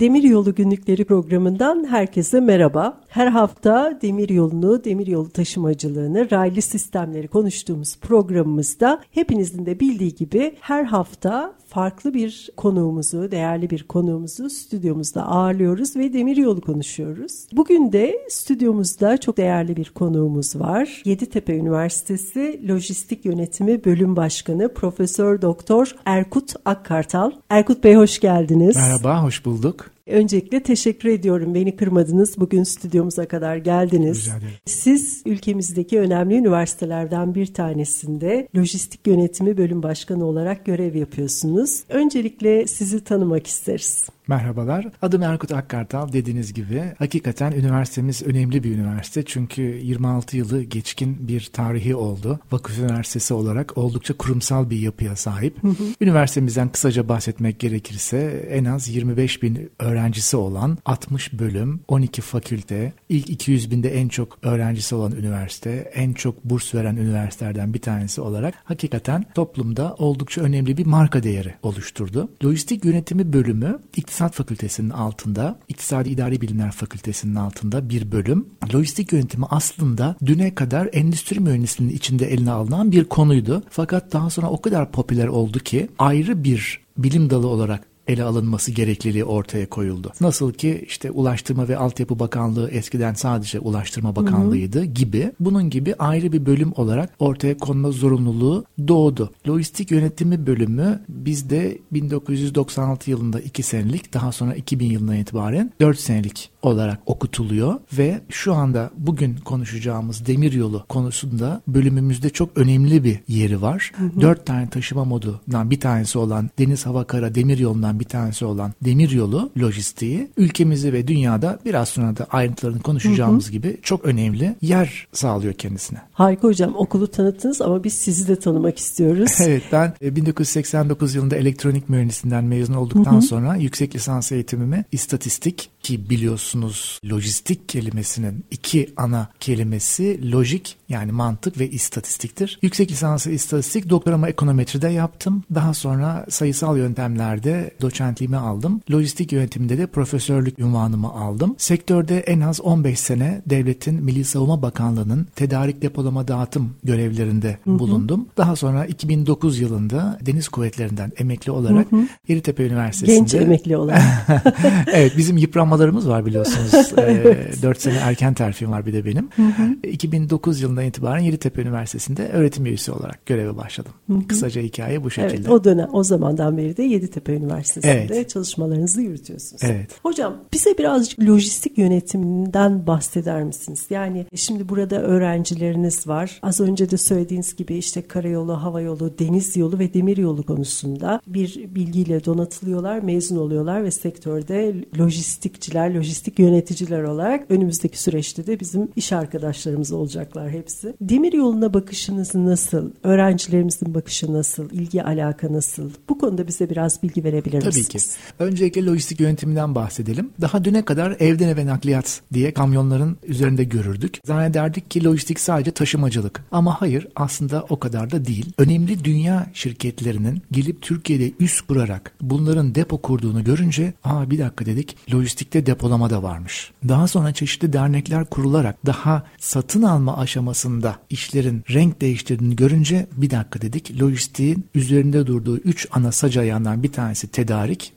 [0.00, 3.00] Demiryolu Günlükleri programından herkese merhaba.
[3.08, 10.56] Her hafta demir yolunu, demir yolu taşımacılığını, raylı sistemleri konuştuğumuz programımızda hepinizin de bildiği gibi
[10.60, 17.46] her hafta farklı bir konuğumuzu, değerli bir konuğumuzu stüdyomuzda ağırlıyoruz ve demir yolu konuşuyoruz.
[17.52, 21.02] Bugün de stüdyomuzda çok değerli bir konuğumuz var.
[21.04, 27.32] Yeditepe Üniversitesi Lojistik Yönetimi Bölüm Başkanı Profesör Doktor Erkut Akkartal.
[27.50, 28.76] Erkut Bey hoş geldiniz.
[28.76, 29.95] Merhaba, hoş bulduk.
[30.06, 31.54] Öncelikle teşekkür ediyorum.
[31.54, 32.38] Beni kırmadınız.
[32.38, 34.30] Bugün stüdyomuza kadar geldiniz.
[34.64, 41.84] Siz ülkemizdeki önemli üniversitelerden bir tanesinde lojistik yönetimi bölüm başkanı olarak görev yapıyorsunuz.
[41.88, 44.06] Öncelikle sizi tanımak isteriz.
[44.28, 44.86] Merhabalar.
[45.02, 46.82] Adım Erkut Akkartal dediğiniz gibi.
[46.98, 49.24] Hakikaten üniversitemiz önemli bir üniversite.
[49.24, 52.40] Çünkü 26 yılı geçkin bir tarihi oldu.
[52.52, 55.62] Vakıf Üniversitesi olarak oldukça kurumsal bir yapıya sahip.
[55.62, 55.84] Hı hı.
[56.00, 63.30] Üniversitemizden kısaca bahsetmek gerekirse en az 25 bin öğrencisi olan 60 bölüm, 12 fakülte, ilk
[63.30, 68.54] 200 binde en çok öğrencisi olan üniversite, en çok burs veren üniversitelerden bir tanesi olarak
[68.64, 72.28] hakikaten toplumda oldukça önemli bir marka değeri oluşturdu.
[72.44, 78.46] Lojistik yönetimi bölümü İktisat Fakültesinin altında, İktisadi İdari Bilimler Fakültesinin altında bir bölüm.
[78.74, 83.62] Lojistik yönetimi aslında düne kadar endüstri mühendisliğinin içinde eline alınan bir konuydu.
[83.70, 88.72] Fakat daha sonra o kadar popüler oldu ki ayrı bir bilim dalı olarak ele alınması
[88.72, 90.12] gerekliliği ortaya koyuldu.
[90.20, 96.32] Nasıl ki işte Ulaştırma ve Altyapı Bakanlığı eskiden sadece Ulaştırma Bakanlığı'ydı gibi bunun gibi ayrı
[96.32, 99.30] bir bölüm olarak ortaya konma zorunluluğu doğdu.
[99.48, 106.50] Lojistik yönetimi bölümü bizde 1996 yılında 2 senelik daha sonra 2000 yılından itibaren 4 senelik
[106.62, 113.92] olarak okutuluyor ve şu anda bugün konuşacağımız demiryolu konusunda bölümümüzde çok önemli bir yeri var.
[113.96, 114.20] Hı hı.
[114.20, 119.50] Dört tane taşıma modundan bir tanesi olan deniz hava kara demiryolundan bir tanesi olan demiryolu
[119.58, 123.52] lojistiği ülkemizde ve dünyada biraz sonra da ayrıntılarını konuşacağımız hı hı.
[123.52, 125.98] gibi çok önemli yer sağlıyor kendisine.
[126.12, 129.32] Harika hocam okulu tanıttınız ama biz sizi de tanımak istiyoruz.
[129.40, 133.22] evet ben 1989 e, yılında elektronik mühendisinden mezun olduktan hı hı.
[133.22, 141.58] sonra yüksek lisans eğitimimi istatistik ki biliyorsunuz lojistik kelimesinin iki ana kelimesi lojik yani mantık
[141.58, 142.58] ve istatistiktir.
[142.62, 145.44] Yüksek lisansı istatistik, doktorama ekonometride yaptım.
[145.54, 148.80] Daha sonra sayısal yöntemlerde doçentliğimi aldım.
[148.92, 151.54] Lojistik yönetiminde de profesörlük ünvanımı aldım.
[151.58, 157.78] Sektörde en az 15 sene devletin Milli Savunma Bakanlığı'nın tedarik depolama dağıtım görevlerinde hı hı.
[157.78, 158.26] bulundum.
[158.36, 162.00] Daha sonra 2009 yılında Deniz Kuvvetleri'nden emekli olarak hı hı.
[162.28, 163.18] Yeditepe Üniversitesi'nde.
[163.18, 164.02] Genç emekli olarak.
[164.92, 166.92] evet bizim yıpranmalarımız var biliyorsunuz.
[166.96, 167.62] evet.
[167.62, 169.28] 4 sene erken terfim var bir de benim.
[169.36, 169.88] Hı hı.
[169.88, 173.92] 2009 yılında yılından itibaren Yeditepe Üniversitesi'nde öğretim üyesi olarak göreve başladım.
[174.06, 174.28] Hı hı.
[174.28, 175.36] Kısaca hikaye bu şekilde.
[175.36, 177.32] Evet, o dönem o zamandan beri de Yeditepe
[177.76, 178.30] Üniversitesi'nde evet.
[178.30, 179.62] çalışmalarınızı yürütüyorsunuz.
[179.64, 179.90] Evet.
[180.02, 183.86] Hocam bize birazcık lojistik yönetiminden bahseder misiniz?
[183.90, 186.38] Yani şimdi burada öğrencileriniz var.
[186.42, 191.20] Az önce de söylediğiniz gibi işte karayolu, hava yolu, deniz yolu ve demir yolu konusunda
[191.26, 198.88] bir bilgiyle donatılıyorlar, mezun oluyorlar ve sektörde lojistikçiler, lojistik yöneticiler olarak önümüzdeki süreçte de bizim
[198.96, 200.94] iş arkadaşlarımız olacaklar hep hepsi.
[201.00, 202.90] Demir yoluna bakışınız nasıl?
[203.02, 204.70] Öğrencilerimizin bakışı nasıl?
[204.70, 205.90] İlgi alaka nasıl?
[206.08, 207.98] Bu konuda bize biraz bilgi verebilir Tabii ki.
[208.38, 210.30] Öncelikle lojistik yönetiminden bahsedelim.
[210.40, 214.18] Daha düne kadar evden eve nakliyat diye kamyonların üzerinde görürdük.
[214.24, 216.44] Zannederdik ki lojistik sadece taşımacılık.
[216.52, 218.52] Ama hayır aslında o kadar da değil.
[218.58, 224.96] Önemli dünya şirketlerinin gelip Türkiye'de üs kurarak bunların depo kurduğunu görünce aa bir dakika dedik
[225.14, 226.70] lojistikte depolama da varmış.
[226.88, 233.30] Daha sonra çeşitli dernekler kurularak daha satın alma aşaması aşamasında işlerin renk değiştirdiğini görünce bir
[233.30, 234.00] dakika dedik.
[234.00, 237.45] Lojistiğin üzerinde durduğu üç ana sac ayağından bir tanesi tedarik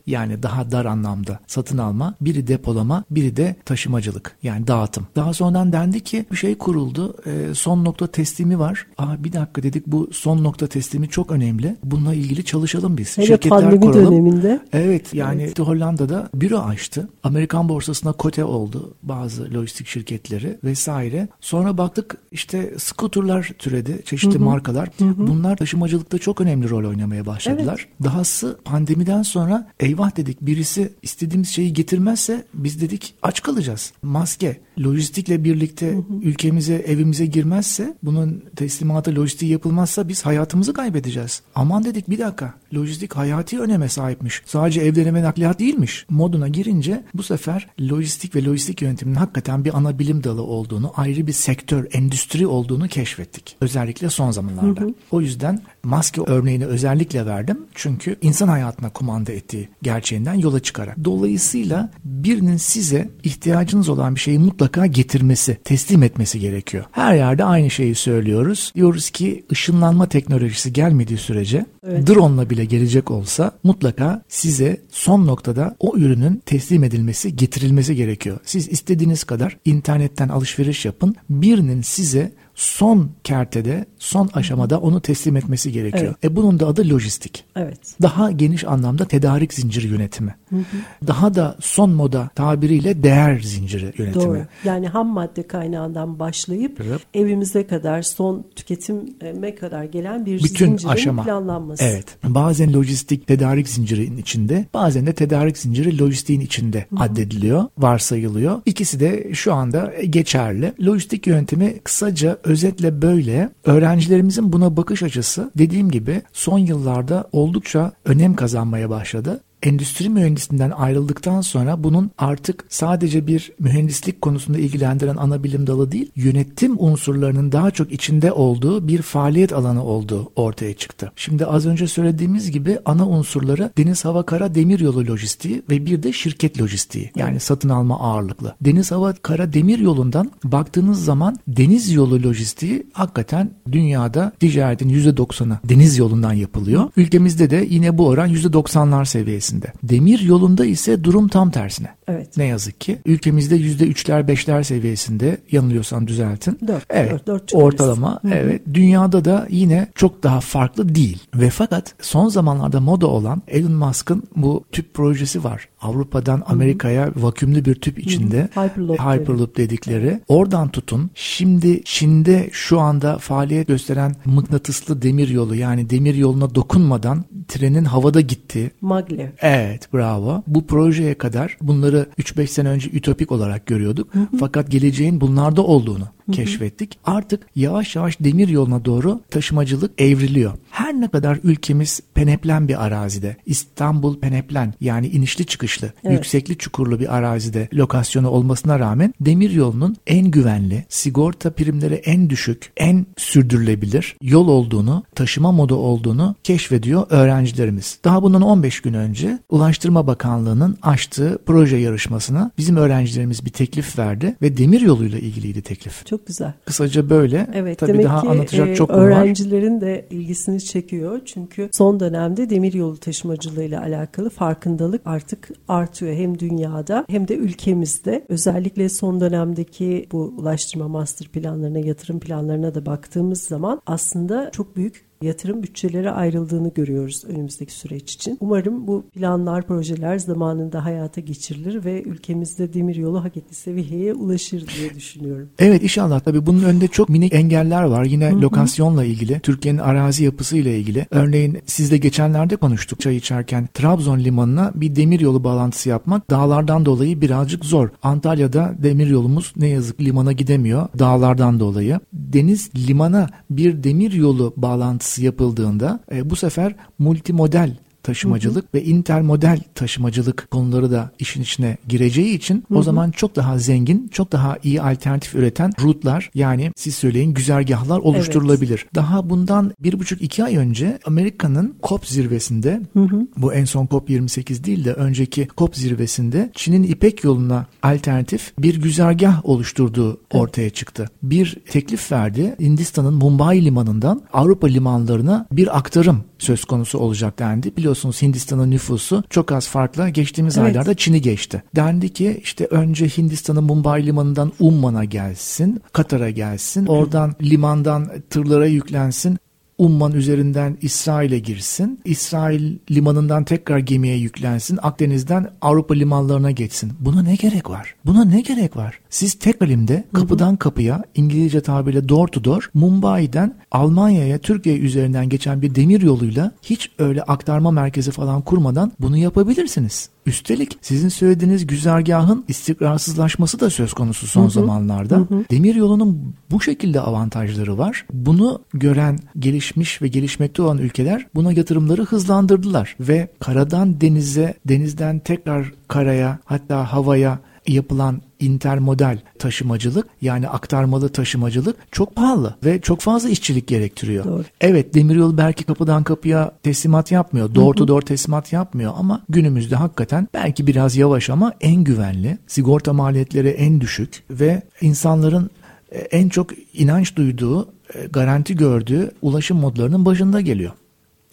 [0.08, 5.08] yani daha dar anlamda satın alma, biri depolama, biri de taşımacılık yani dağıtım.
[5.16, 7.16] Daha sonradan dendi ki bir şey kuruldu.
[7.26, 8.88] E, son nokta teslimi var.
[8.98, 11.76] Aa bir dakika dedik bu son nokta teslimi çok önemli.
[11.84, 13.18] Bununla ilgili çalışalım biz.
[13.18, 13.94] Hele Şirketler kuralım.
[13.94, 14.60] döneminde.
[14.74, 15.60] Evet yani evet.
[15.60, 17.10] Hollanda'da büro açtı.
[17.24, 21.28] Amerikan borsasına kote oldu bazı lojistik şirketleri vesaire.
[21.42, 24.44] Sonra baktık işte skuturlar türedi, çeşitli hı hı.
[24.44, 24.90] markalar.
[25.00, 25.28] Hı hı.
[25.28, 27.88] Bunlar taşımacılıkta çok önemli rol oynamaya başladılar.
[27.90, 28.04] Evet.
[28.04, 33.94] Dahası pandemiden sonra sonra eyvah dedik birisi istediğimiz şeyi getirmezse biz dedik aç kalacağız.
[34.02, 36.04] Maske lojistikle birlikte hı hı.
[36.24, 41.42] ülkemize evimize girmezse bunun teslimatı lojistiği yapılmazsa biz hayatımızı kaybedeceğiz.
[41.56, 44.42] Aman dedik bir dakika lojistik hayati öneme sahipmiş.
[44.46, 46.06] Sadece evlenme nakliyat değilmiş.
[46.10, 51.28] Moduna girince bu sefer lojistik ve lojistik yönetiminin hakikaten bir ana bilim dalı olduğunu, ayrı
[51.28, 53.58] bir sektör, endüstri olduğunu keşfettik.
[53.62, 54.82] Özellikle son zamanlarda.
[54.82, 54.94] Hı hı.
[55.12, 57.58] O yüzden maske örneğini özellikle verdim.
[57.76, 60.98] Çünkü insan hayatına kumanda ettiği gerçeğinden yola çıkarak.
[61.04, 66.86] Dolayısıyla birinin size ihtiyacınız olan bir şeyi mutlaka getirmesi, teslim etmesi gerekiyor.
[66.92, 68.72] Her yerde aynı şeyi söylüyoruz.
[68.76, 72.08] Diyoruz ki ışınlanma teknolojisi gelmediği sürece evet.
[72.08, 78.40] drone'la bile gelecek olsa mutlaka size son noktada o ürünün teslim edilmesi, getirilmesi gerekiyor.
[78.44, 81.16] Siz istediğiniz kadar internetten alışveriş yapın.
[81.30, 86.16] Birinin size son kertede, son aşamada onu teslim etmesi gerekiyor.
[86.22, 86.32] Evet.
[86.32, 87.44] E bunun da adı lojistik.
[87.56, 87.80] Evet.
[88.02, 90.36] Daha geniş anlamda tedarik zinciri yönetimi.
[90.50, 90.64] Hı hı.
[91.08, 94.26] Daha da son moda tabiriyle değer zinciri yönetimi.
[94.26, 94.42] Doğru.
[94.64, 97.02] Yani ham madde kaynağından başlayıp evet.
[97.14, 101.24] evimize kadar son tüketime kadar gelen bir Bütün zincirin aşama.
[101.24, 101.84] planlanması.
[101.84, 102.06] Evet.
[102.24, 107.04] Bazen lojistik tedarik zincirinin içinde, bazen de tedarik zinciri lojistiğin içinde hı hı.
[107.04, 108.62] addediliyor, varsayılıyor.
[108.66, 110.74] İkisi de şu anda geçerli.
[110.86, 113.50] Lojistik yönetimi kısaca özetle böyle.
[113.66, 121.42] Öğrencilerimizin buna bakış açısı dediğim gibi son yıllarda oldukça önem kazanmaya başladı endüstri mühendisinden ayrıldıktan
[121.42, 127.72] sonra bunun artık sadece bir mühendislik konusunda ilgilendiren ana bilim dalı değil, yönetim unsurlarının daha
[127.72, 131.12] çok içinde olduğu bir faaliyet alanı olduğu ortaya çıktı.
[131.16, 136.04] Şimdi az önce söylediğimiz gibi ana unsurları deniz hava kara demir yolu lojistiği ve bir
[136.04, 138.56] de şirket lojistiği yani satın alma ağırlıklı.
[138.62, 145.98] Deniz hava kara demir yolundan baktığınız zaman deniz yolu lojistiği hakikaten dünyada ticaretin %90'ı deniz
[145.98, 146.90] yolundan yapılıyor.
[146.98, 149.74] Ülkemizde de yine bu oran %90'lar seviyesi seviyesinde.
[149.84, 151.88] Demir yolunda ise durum tam tersine.
[152.08, 152.38] Evet.
[152.38, 156.60] Ne yazık ki ülkemizde yüzde üçler beşler seviyesinde yanılıyorsam düzeltin.
[156.68, 156.86] Dört.
[156.90, 157.12] Evet.
[157.12, 158.20] Dört, dört ortalama.
[158.22, 158.34] Hı-hı.
[158.34, 158.62] Evet.
[158.74, 161.24] Dünyada da yine çok daha farklı değil.
[161.36, 165.68] Ve fakat son zamanlarda moda olan Elon Musk'ın bu tüp projesi var.
[165.82, 170.20] Avrupa'dan Amerika'ya vakümlü bir tüp içinde Hyperloop, Hyperloop dedikleri.
[170.28, 171.10] Oradan tutun.
[171.16, 178.22] Şimdi Çin'de şu anda faaliyet gösteren mıknatıslı demir yolu yani demir yoluna dokunmadan trenin havada
[178.22, 178.72] gitti.
[178.82, 179.28] Maglev.
[179.42, 180.44] Evet bravo.
[180.48, 184.16] Bu projeye kadar bunları 3-5 sene önce ütopik olarak görüyorduk.
[184.16, 184.38] Hı hı.
[184.40, 186.08] Fakat geleceğin bunlarda olduğunu.
[186.32, 187.00] Keşfettik.
[187.06, 190.54] Artık yavaş yavaş demir yoluna doğru taşımacılık evriliyor.
[190.72, 196.18] Her ne kadar ülkemiz peneplen bir arazide, İstanbul peneplen yani inişli çıkışlı, evet.
[196.18, 202.72] yüksekli çukurlu bir arazide lokasyonu olmasına rağmen demir yolunun en güvenli, sigorta primleri en düşük,
[202.78, 208.00] en sürdürülebilir yol olduğunu, taşıma modu olduğunu keşfediyor öğrencilerimiz.
[208.04, 214.36] Daha bundan 15 gün önce Ulaştırma Bakanlığı'nın açtığı proje yarışmasına bizim öğrencilerimiz bir teklif verdi
[214.42, 216.06] ve demir yoluyla ilgiliydi teklif.
[216.06, 216.54] Çok güzel.
[216.66, 217.48] Kısaca böyle.
[217.54, 219.06] Evet, Tabii demek daha ki, anlatacak e, çok konu var.
[219.06, 221.22] Öğrencilerin de ilgisini çekiyor.
[221.26, 227.36] Çünkü son dönemde demir yolu taşımacılığı ile alakalı farkındalık artık artıyor hem dünyada hem de
[227.36, 228.26] ülkemizde.
[228.30, 235.09] Özellikle son dönemdeki bu ulaştırma master planlarına, yatırım planlarına da baktığımız zaman aslında çok büyük
[235.22, 238.38] yatırım bütçelere ayrıldığını görüyoruz önümüzdeki süreç için.
[238.40, 244.68] Umarım bu planlar, projeler zamanında hayata geçirilir ve ülkemizde demir yolu hak ettiği seviyeye ulaşır
[244.78, 245.50] diye düşünüyorum.
[245.60, 248.06] Evet inşallah tabii bunun önünde çok minik engeller var.
[248.06, 248.42] Yine Hı-hı.
[248.42, 251.08] lokasyonla ilgili, Türkiye'nin arazi yapısıyla ilgili.
[251.12, 257.22] Örneğin sizde geçenlerde konuştuk çay içerken Trabzon limanına bir demir yolu bağlantısı yapmak dağlardan dolayı
[257.22, 257.90] birazcık zor.
[258.04, 262.00] Antalya'da demir yolumuz ne yazık limana gidemiyor dağlardan dolayı.
[262.14, 268.82] Deniz limana bir demir yolu bağlantısı yapıldığında e, bu sefer multimodel taşımacılık hı hı.
[268.82, 272.78] ve intermodel taşımacılık konuları da işin içine gireceği için hı hı.
[272.78, 278.00] o zaman çok daha zengin, çok daha iyi alternatif üreten rutlar yani siz söyleyin güzergahlar
[278.00, 278.80] oluşturulabilir.
[278.84, 278.96] Evet.
[278.96, 283.28] Daha bundan bir buçuk iki ay önce Amerika'nın COP zirvesinde hı hı.
[283.38, 288.82] bu en son COP 28 değil de önceki COP zirvesinde Çin'in İpek yoluna alternatif bir
[288.82, 290.42] güzergah oluşturduğu evet.
[290.44, 291.10] ortaya çıktı.
[291.24, 292.56] Bir teklif verdi.
[292.60, 297.78] Hindistan'ın Mumbai limanından Avrupa limanlarına bir aktarım söz konusu olacak dendi.
[297.78, 297.89] Biliyorsunuz
[298.22, 300.68] Hindistan'ın nüfusu çok az farkla geçtiğimiz evet.
[300.68, 301.64] aylarda Çin'i geçti.
[301.76, 309.38] Dendi ki işte önce Hindistan'ın Mumbai limanından Umman'a gelsin, Katar'a gelsin, oradan limandan tırlara yüklensin,
[309.80, 312.00] Umman üzerinden İsrail'e girsin.
[312.06, 314.80] İsrail limanından tekrar gemiye yüklensin.
[314.82, 316.94] Akdeniz'den Avrupa limanlarına geçsin.
[317.00, 317.96] Buna ne gerek var?
[318.06, 319.00] Buna ne gerek var?
[319.10, 325.62] Siz tek elimde kapıdan kapıya İngilizce tabirle door to door Mumbai'den Almanya'ya Türkiye üzerinden geçen
[325.62, 330.10] bir demir yoluyla hiç öyle aktarma merkezi falan kurmadan bunu yapabilirsiniz.
[330.26, 334.52] Üstelik sizin söylediğiniz güzergahın istikrarsızlaşması da söz konusu son hı hı.
[334.52, 335.16] zamanlarda.
[335.16, 335.46] Hı hı.
[335.52, 338.06] Demir yolunun bu şekilde avantajları var.
[338.14, 345.72] Bunu gören gelişmiş ve gelişmekte olan ülkeler buna yatırımları hızlandırdılar ve karadan denize, denizden tekrar
[345.88, 347.40] karaya hatta havaya
[347.72, 354.26] yapılan intermodal taşımacılık yani aktarmalı taşımacılık çok pahalı ve çok fazla işçilik gerektiriyor.
[354.26, 354.44] Doğru.
[354.62, 357.56] Evet demiryolu belki kapıdan kapıya teslimat yapmıyor.
[357.56, 362.94] Door to door teslimat yapmıyor ama günümüzde hakikaten belki biraz yavaş ama en güvenli, sigorta
[362.94, 365.50] maliyetleri en düşük ve insanların
[365.92, 370.72] e, en çok inanç duyduğu, e, garanti gördüğü ulaşım modlarının başında geliyor.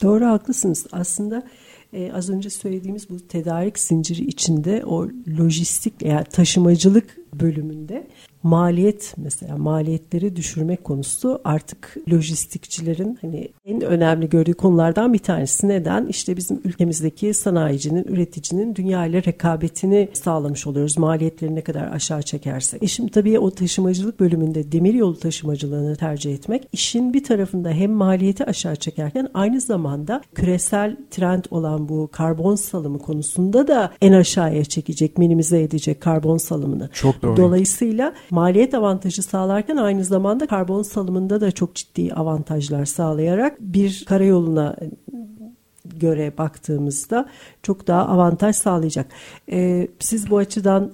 [0.02, 0.86] Doğru haklısınız.
[0.92, 1.42] Aslında
[1.96, 8.06] e, az önce söylediğimiz bu tedarik zinciri içinde o lojistik yani taşımacılık bölümünde
[8.42, 15.68] maliyet mesela maliyetleri düşürmek konusu artık lojistikçilerin hani en önemli gördüğü konulardan bir tanesi.
[15.68, 16.06] Neden?
[16.06, 20.98] İşte bizim ülkemizdeki sanayicinin, üreticinin dünya ile rekabetini sağlamış oluyoruz.
[20.98, 22.82] Maliyetleri ne kadar aşağı çekersek.
[22.82, 27.92] E şimdi tabii o taşımacılık bölümünde demir yolu taşımacılığını tercih etmek işin bir tarafında hem
[27.92, 34.64] maliyeti aşağı çekerken aynı zamanda küresel trend olan bu karbon salımı konusunda da en aşağıya
[34.64, 36.90] çekecek, minimize edecek karbon salımını.
[36.92, 37.36] Çok doğru.
[37.36, 44.76] Dolayısıyla maliyet avantajı sağlarken aynı zamanda karbon salımında da çok ciddi avantajlar sağlayarak bir karayoluna
[45.84, 47.28] göre baktığımızda
[47.62, 49.06] çok daha avantaj sağlayacak.
[49.52, 50.92] Ee, siz bu açıdan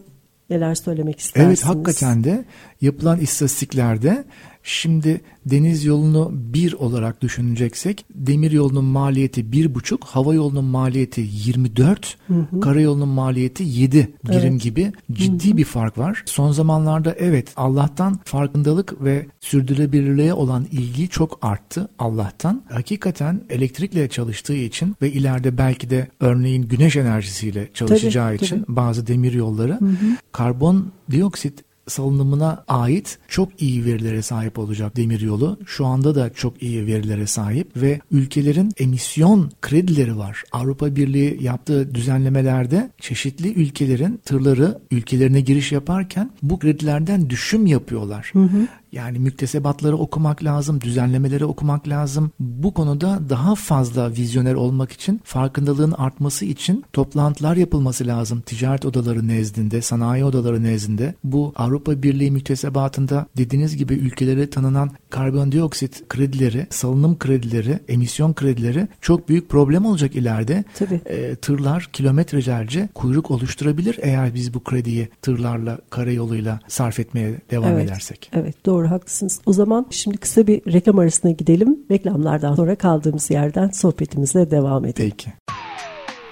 [0.50, 1.64] neler söylemek istersiniz?
[1.64, 2.44] Evet hakikaten de
[2.80, 4.24] yapılan istatistiklerde
[4.62, 12.16] Şimdi deniz yolunu bir olarak düşüneceksek demir yolunun maliyeti bir buçuk, hava yolunun maliyeti 24,
[12.26, 12.60] hı hı.
[12.60, 14.62] karayolunun maliyeti 7 birim evet.
[14.62, 15.56] gibi ciddi hı hı.
[15.56, 16.22] bir fark var.
[16.26, 22.62] Son zamanlarda evet Allah'tan farkındalık ve sürdürülebilirliğe olan ilgi çok arttı Allah'tan.
[22.70, 28.76] Hakikaten elektrikle çalıştığı için ve ileride belki de örneğin güneş enerjisiyle çalışacağı tabii, için tabii.
[28.76, 30.16] bazı demir yolları hı hı.
[30.32, 35.58] karbon dioksit salınımına ait çok iyi verilere sahip olacak demiryolu.
[35.66, 40.44] Şu anda da çok iyi verilere sahip ve ülkelerin emisyon kredileri var.
[40.52, 48.30] Avrupa Birliği yaptığı düzenlemelerde çeşitli ülkelerin tırları ülkelerine giriş yaparken bu kredilerden düşüm yapıyorlar.
[48.32, 48.66] Hı hı.
[48.92, 52.30] Yani müktesebatları okumak lazım, düzenlemeleri okumak lazım.
[52.40, 58.40] Bu konuda daha fazla vizyoner olmak için, farkındalığın artması için toplantılar yapılması lazım.
[58.40, 61.14] Ticaret odaları nezdinde, sanayi odaları nezdinde.
[61.24, 69.28] Bu Avrupa Birliği müktesebatında dediğiniz gibi ülkelere tanınan karbondioksit kredileri, salınım kredileri, emisyon kredileri çok
[69.28, 70.64] büyük problem olacak ileride.
[70.78, 71.00] Tabii.
[71.06, 77.84] E, tırlar kilometrelerce kuyruk oluşturabilir eğer biz bu krediyi tırlarla, karayoluyla sarf etmeye devam evet,
[77.84, 78.30] edersek.
[78.34, 79.40] Evet doğru haklısınız.
[79.46, 81.78] O zaman şimdi kısa bir reklam arasına gidelim.
[81.90, 85.10] Reklamlardan sonra kaldığımız yerden sohbetimize devam edelim.
[85.10, 85.32] Peki.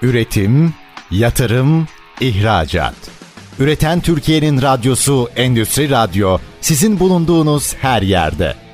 [0.01, 0.73] Üretim,
[1.11, 1.87] yatırım,
[2.21, 2.95] ihracat.
[3.59, 8.70] Üreten Türkiye'nin radyosu Endüstri Radyo sizin bulunduğunuz her yerde.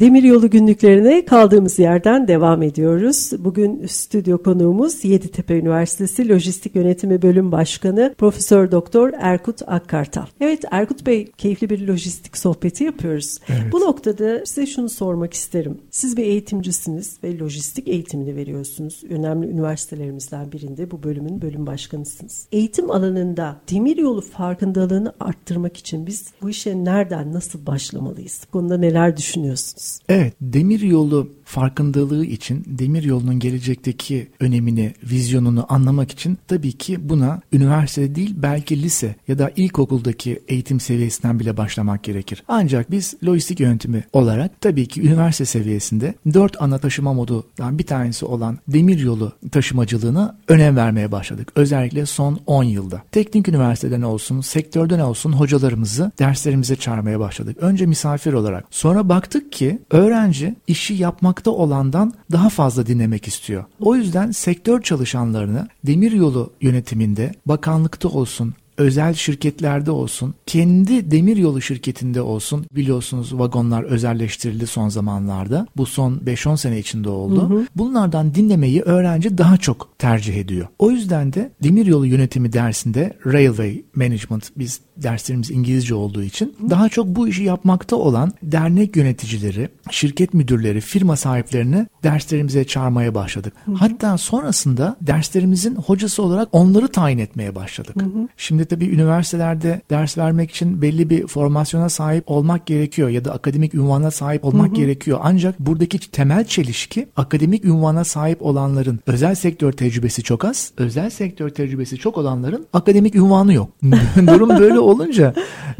[0.00, 3.30] Demiryolu günlüklerine kaldığımız yerden devam ediyoruz.
[3.38, 10.26] Bugün stüdyo konuğumuz Yeditepe Üniversitesi Lojistik Yönetimi Bölüm Başkanı Profesör Doktor Erkut Akkartal.
[10.40, 13.38] Evet Erkut Bey keyifli bir lojistik sohbeti yapıyoruz.
[13.48, 13.72] Evet.
[13.72, 15.78] Bu noktada size şunu sormak isterim.
[15.90, 19.02] Siz bir eğitimcisiniz ve lojistik eğitimini veriyorsunuz.
[19.10, 22.46] Önemli üniversitelerimizden birinde bu bölümün bölüm başkanısınız.
[22.52, 28.42] Eğitim alanında demiryolu farkındalığını arttırmak için biz bu işe nereden nasıl başlamalıyız?
[28.48, 29.89] Bu konuda neler düşünüyorsunuz?
[30.08, 37.40] Evet, demir yolu farkındalığı için, demir yolunun gelecekteki önemini, vizyonunu anlamak için tabii ki buna
[37.52, 42.42] üniversite değil belki lise ya da ilkokuldaki eğitim seviyesinden bile başlamak gerekir.
[42.48, 48.24] Ancak biz lojistik yöntemi olarak tabii ki üniversite seviyesinde dört ana taşıma modundan bir tanesi
[48.26, 51.52] olan demir yolu taşımacılığına önem vermeye başladık.
[51.54, 53.02] Özellikle son 10 yılda.
[53.12, 57.56] Teknik üniversiteden olsun, sektörden olsun hocalarımızı derslerimize çağırmaya başladık.
[57.60, 58.64] Önce misafir olarak.
[58.70, 60.94] Sonra baktık ki öğrenci işi
[61.40, 63.64] yapmakta olandan daha fazla dinlemek istiyor.
[63.80, 72.66] O yüzden sektör çalışanlarını demiryolu yönetiminde bakanlıkta olsun, özel şirketlerde olsun, kendi demiryolu şirketinde olsun
[72.72, 75.66] biliyorsunuz vagonlar özelleştirildi son zamanlarda.
[75.76, 77.50] Bu son 5-10 sene içinde oldu.
[77.50, 77.66] Hı hı.
[77.76, 80.66] Bunlardan dinlemeyi öğrenci daha çok tercih ediyor.
[80.78, 87.06] O yüzden de demiryolu yönetimi dersinde Railway Management biz derslerimiz İngilizce olduğu için daha çok
[87.06, 93.52] bu işi yapmakta olan dernek yöneticileri, şirket müdürleri, firma sahiplerini derslerimize çağırmaya başladık.
[93.64, 93.76] Hı hı.
[93.76, 97.96] Hatta sonrasında derslerimizin hocası olarak onları tayin etmeye başladık.
[97.96, 98.28] Hı hı.
[98.36, 103.74] Şimdi tabii üniversitelerde ders vermek için belli bir formasyona sahip olmak gerekiyor ya da akademik
[103.74, 104.74] ünvana sahip olmak hı hı.
[104.74, 105.18] gerekiyor.
[105.22, 111.48] Ancak buradaki temel çelişki akademik ünvana sahip olanların özel sektör tecrübesi çok az, özel sektör
[111.48, 113.68] tecrübesi çok olanların akademik ünvanı yok.
[114.26, 115.34] Durum böyle olunca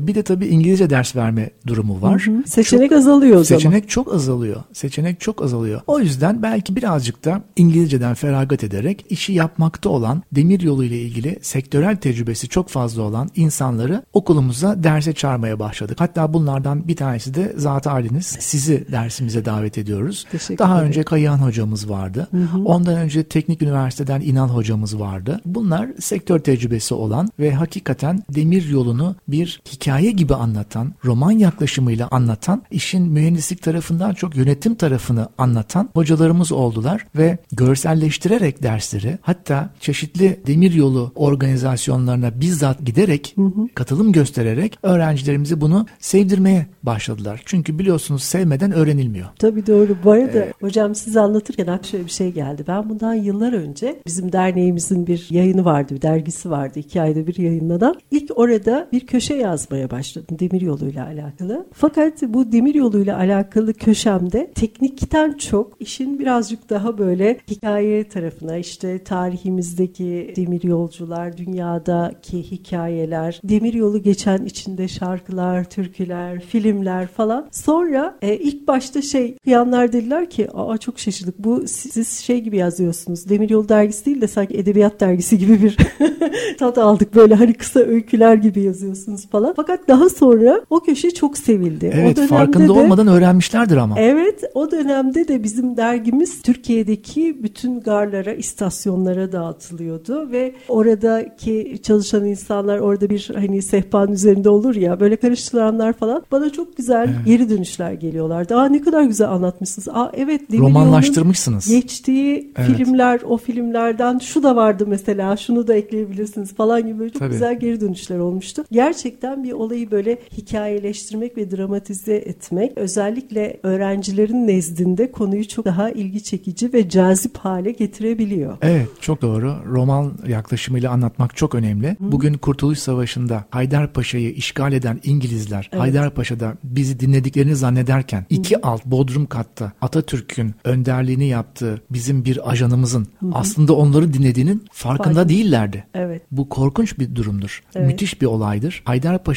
[0.07, 2.27] bir de tabii İngilizce ders verme durumu var.
[2.27, 2.43] Hı hı.
[2.47, 3.59] Seçenek çok, azalıyor o zaman.
[3.59, 4.63] Seçenek çok azalıyor.
[4.73, 5.81] Seçenek çok azalıyor.
[5.87, 11.39] O yüzden belki birazcık da İngilizceden feragat ederek işi yapmakta olan demir yolu ile ilgili
[11.43, 16.01] sektörel tecrübesi çok fazla olan insanları okulumuza derse çağırmaya başladık.
[16.01, 18.27] Hatta bunlardan bir tanesi de zaten haliniz.
[18.27, 20.27] Sizi dersimize davet ediyoruz.
[20.59, 20.89] Daha ederim.
[20.89, 22.29] önce Kayıhan hocamız vardı.
[22.31, 22.65] Hı hı.
[22.65, 25.41] Ondan önce Teknik Üniversiteden İnal hocamız vardı.
[25.45, 32.63] Bunlar sektör tecrübesi olan ve hakikaten demir yolunu bir hikaye gibi anlatan, roman yaklaşımıyla anlatan,
[32.71, 40.73] işin mühendislik tarafından çok yönetim tarafını anlatan hocalarımız oldular ve görselleştirerek dersleri hatta çeşitli demir
[40.73, 43.69] yolu organizasyonlarına bizzat giderek hı hı.
[43.75, 47.43] katılım göstererek öğrencilerimizi bunu sevdirmeye başladılar.
[47.45, 49.27] Çünkü biliyorsunuz sevmeden öğrenilmiyor.
[49.39, 49.97] Tabii doğru.
[50.05, 52.65] Bu arada ee, hocam siz anlatırken aklıma şöyle bir şey geldi.
[52.69, 56.79] Ben bundan yıllar önce bizim derneğimizin bir yayını vardı, bir dergisi vardı.
[56.79, 58.01] iki ayda bir yayınlanan.
[58.11, 61.67] İlk orada bir köşe yazmaya başladım demir yoluyla alakalı.
[61.73, 69.05] Fakat bu demir yoluyla alakalı köşemde teknikten çok işin birazcık daha böyle hikaye tarafına işte
[69.05, 77.49] tarihimizdeki demir yolcular, dünyadaki hikayeler, demir yolu geçen içinde şarkılar, türküler, filmler falan.
[77.53, 82.57] Sonra e, ilk başta şey yanlar dediler ki aa çok şaşırdık bu siz şey gibi
[82.57, 83.29] yazıyorsunuz.
[83.29, 85.77] Demiryolu dergisi değil de sanki edebiyat dergisi gibi bir
[86.59, 87.15] tat aldık.
[87.15, 89.55] Böyle hani kısa öyküler gibi yazıyorsunuz falan.
[89.61, 91.91] Fakat daha sonra o köşe çok sevildi.
[91.95, 93.95] Evet o farkında de, olmadan öğrenmişlerdir ama.
[93.99, 102.79] Evet o dönemde de bizim dergimiz Türkiye'deki bütün garlara, istasyonlara dağıtılıyordu ve oradaki çalışan insanlar
[102.79, 107.27] orada bir hani sehpanın üzerinde olur ya böyle karıştıranlar falan bana çok güzel evet.
[107.27, 108.47] geri dönüşler geliyorlar.
[108.51, 109.89] Aa ne kadar güzel anlatmışsınız.
[109.89, 111.69] Aa evet Romanlaştırmışsınız.
[111.69, 112.77] Geçtiği evet.
[112.77, 117.33] filmler o filmlerden şu da vardı mesela şunu da ekleyebilirsiniz falan gibi böyle çok Tabii.
[117.33, 118.65] güzel geri dönüşler olmuştu.
[118.73, 126.23] Gerçekten bir olayı böyle hikayeleştirmek ve dramatize etmek özellikle öğrencilerin nezdinde konuyu çok daha ilgi
[126.23, 128.57] çekici ve cazip hale getirebiliyor.
[128.63, 129.55] Evet çok doğru.
[129.67, 131.89] Roman yaklaşımıyla anlatmak çok önemli.
[131.89, 131.97] Hı.
[132.01, 135.83] Bugün Kurtuluş Savaşı'nda Haydarpaşa'yı işgal eden İngilizler evet.
[135.83, 138.25] Haydarpaşa'da bizi dinlediklerini zannederken Hı.
[138.29, 143.27] iki alt Bodrum katta Atatürk'ün önderliğini yaptığı bizim bir ajanımızın Hı.
[143.33, 145.29] aslında onları dinlediğinin farkında Farkın.
[145.29, 145.85] değillerdi.
[145.95, 146.23] Evet.
[146.31, 147.63] Bu korkunç bir durumdur.
[147.75, 147.87] Evet.
[147.87, 148.83] Müthiş bir olaydır.